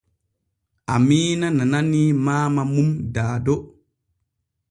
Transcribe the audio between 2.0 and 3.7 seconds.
Maama mum Dado.